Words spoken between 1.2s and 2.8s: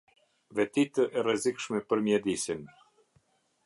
rrezikshme për mjedisin.